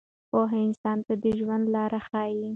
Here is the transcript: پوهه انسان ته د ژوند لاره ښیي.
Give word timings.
پوهه 0.29 0.57
انسان 0.67 0.97
ته 1.07 1.13
د 1.23 1.25
ژوند 1.39 1.65
لاره 1.75 1.99
ښیي. 2.07 2.47